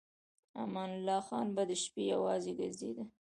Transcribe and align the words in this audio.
امان 0.61 0.89
الله 0.97 1.21
خان 1.27 1.47
به 1.55 1.63
د 1.69 1.71
شپې 1.83 2.03
یوازې 2.13 2.51
ګرځېده. 2.59 3.03